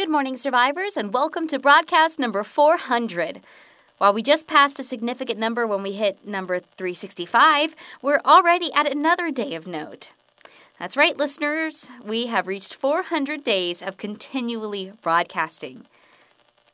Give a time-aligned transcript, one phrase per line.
[0.00, 3.42] Good morning, survivors, and welcome to broadcast number 400.
[3.98, 8.90] While we just passed a significant number when we hit number 365, we're already at
[8.90, 10.12] another day of note.
[10.78, 11.90] That's right, listeners.
[12.02, 15.84] We have reached 400 days of continually broadcasting.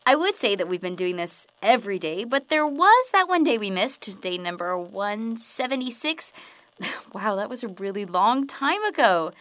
[0.06, 3.42] I would say that we've been doing this every day, but there was that one
[3.42, 6.32] day we missed, day number 176.
[7.12, 9.32] wow, that was a really long time ago.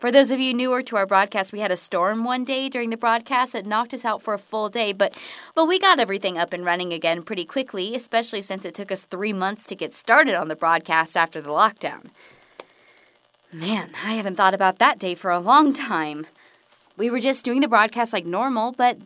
[0.00, 2.88] For those of you newer to our broadcast, we had a storm one day during
[2.88, 5.14] the broadcast that knocked us out for a full day, but
[5.54, 9.04] but we got everything up and running again pretty quickly, especially since it took us
[9.04, 12.06] 3 months to get started on the broadcast after the lockdown.
[13.52, 16.26] Man, I haven't thought about that day for a long time.
[16.96, 18.96] We were just doing the broadcast like normal, but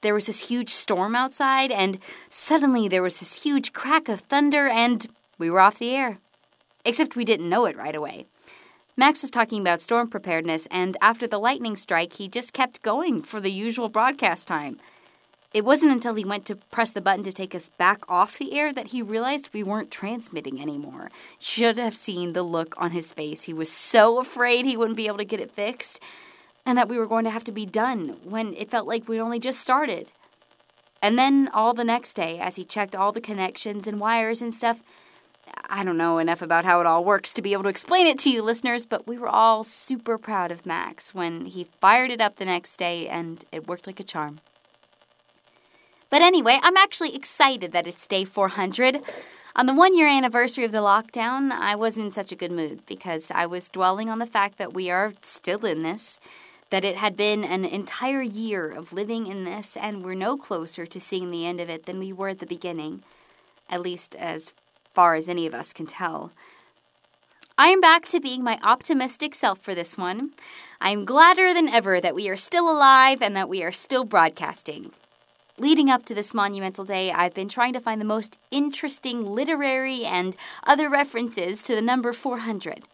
[0.00, 1.98] there was this huge storm outside, and
[2.30, 6.20] suddenly there was this huge crack of thunder, and we were off the air.
[6.86, 8.24] Except we didn't know it right away.
[8.98, 13.22] Max was talking about storm preparedness, and after the lightning strike, he just kept going
[13.22, 14.80] for the usual broadcast time.
[15.54, 18.58] It wasn't until he went to press the button to take us back off the
[18.58, 21.12] air that he realized we weren't transmitting anymore.
[21.38, 23.44] Should have seen the look on his face.
[23.44, 26.02] He was so afraid he wouldn't be able to get it fixed,
[26.66, 29.20] and that we were going to have to be done when it felt like we'd
[29.20, 30.10] only just started.
[31.00, 34.52] And then all the next day, as he checked all the connections and wires and
[34.52, 34.82] stuff,
[35.70, 38.18] I don't know enough about how it all works to be able to explain it
[38.20, 42.22] to you, listeners, but we were all super proud of Max when he fired it
[42.22, 44.40] up the next day and it worked like a charm.
[46.08, 49.02] But anyway, I'm actually excited that it's day 400.
[49.56, 52.86] On the one year anniversary of the lockdown, I wasn't in such a good mood
[52.86, 56.18] because I was dwelling on the fact that we are still in this,
[56.70, 60.86] that it had been an entire year of living in this, and we're no closer
[60.86, 63.02] to seeing the end of it than we were at the beginning,
[63.68, 64.54] at least as
[64.94, 66.32] far as any of us can tell.
[67.56, 70.30] I am back to being my optimistic self for this one.
[70.80, 74.04] I am gladder than ever that we are still alive and that we are still
[74.04, 74.92] broadcasting.
[75.58, 80.04] Leading up to this monumental day, I've been trying to find the most interesting literary
[80.04, 82.84] and other references to the number 400.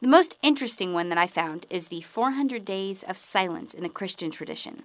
[0.00, 3.88] The most interesting one that I found is the 400 Days of Silence in the
[3.88, 4.84] Christian tradition.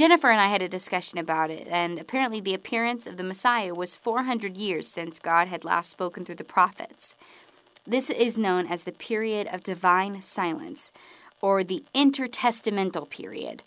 [0.00, 3.74] Jennifer and I had a discussion about it, and apparently the appearance of the Messiah
[3.74, 7.16] was 400 years since God had last spoken through the prophets.
[7.86, 10.90] This is known as the period of divine silence,
[11.42, 13.62] or the intertestamental period.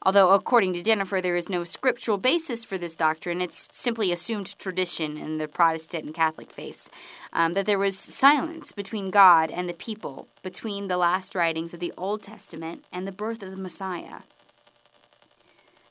[0.00, 4.58] Although, according to Jennifer, there is no scriptural basis for this doctrine, it's simply assumed
[4.58, 6.90] tradition in the Protestant and Catholic faiths
[7.34, 11.80] um, that there was silence between God and the people between the last writings of
[11.80, 14.20] the Old Testament and the birth of the Messiah.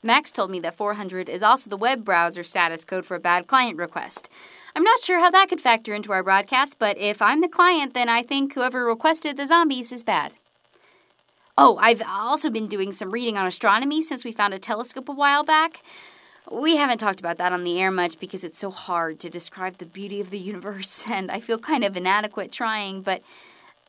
[0.04, 3.46] Max told me that 400 is also the web browser status code for a bad
[3.46, 4.28] client request.
[4.76, 7.94] I'm not sure how that could factor into our broadcast, but if I'm the client,
[7.94, 10.36] then I think whoever requested the zombies is bad.
[11.56, 15.12] Oh, I've also been doing some reading on astronomy since we found a telescope a
[15.12, 15.82] while back.
[16.52, 19.78] We haven't talked about that on the air much because it's so hard to describe
[19.78, 23.22] the beauty of the universe, and I feel kind of inadequate trying, but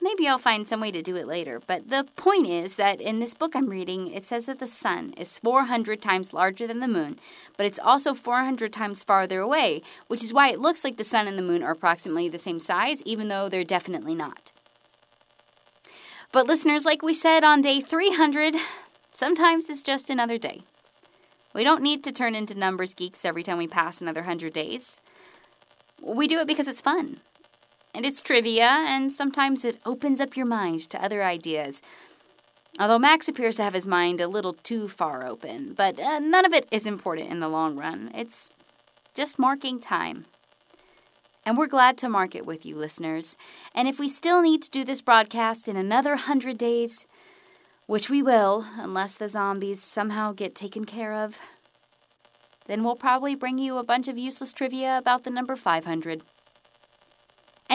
[0.05, 1.59] Maybe I'll find some way to do it later.
[1.65, 5.15] But the point is that in this book I'm reading, it says that the sun
[5.17, 7.17] is 400 times larger than the moon,
[7.57, 11.27] but it's also 400 times farther away, which is why it looks like the sun
[11.27, 14.51] and the moon are approximately the same size, even though they're definitely not.
[16.31, 18.57] But listeners, like we said on day 300,
[19.11, 20.61] sometimes it's just another day.
[21.51, 25.01] We don't need to turn into numbers geeks every time we pass another 100 days.
[25.99, 27.21] We do it because it's fun
[27.95, 31.81] and it's trivia, and sometimes it opens up your mind to other ideas.
[32.77, 36.45] Although Max appears to have his mind a little too far open, but uh, none
[36.45, 38.11] of it is important in the long run.
[38.13, 38.49] It's
[39.13, 40.25] just marking time.
[41.45, 43.37] And we're glad to mark it with you, listeners.
[43.73, 47.05] And if we still need to do this broadcast in another hundred days,
[47.85, 51.39] which we will, unless the zombies somehow get taken care of,
[52.65, 56.23] then we'll probably bring you a bunch of useless trivia about the number 500.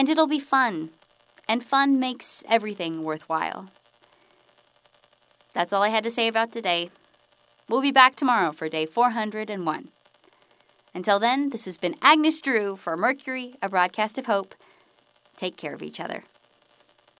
[0.01, 0.89] And it'll be fun.
[1.47, 3.67] And fun makes everything worthwhile.
[5.53, 6.89] That's all I had to say about today.
[7.69, 9.89] We'll be back tomorrow for day 401.
[10.95, 14.55] Until then, this has been Agnes Drew for Mercury, a broadcast of hope.
[15.37, 16.23] Take care of each other.